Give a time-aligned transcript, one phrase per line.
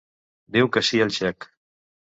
[0.57, 1.51] Diu que sí al xec.